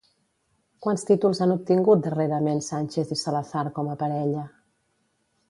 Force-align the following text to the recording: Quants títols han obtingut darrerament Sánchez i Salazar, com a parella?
Quants 0.85 1.03
títols 1.09 1.41
han 1.45 1.53
obtingut 1.55 2.01
darrerament 2.07 2.65
Sánchez 2.69 3.13
i 3.17 3.19
Salazar, 3.25 3.67
com 3.79 3.93
a 3.93 4.01
parella? 4.03 4.49